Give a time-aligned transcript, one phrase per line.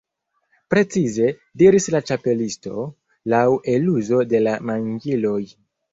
[0.73, 1.27] "Precize,"
[1.63, 2.85] diris la Ĉapelisto,
[3.35, 5.41] "laŭ eluzo de la manĝiloj."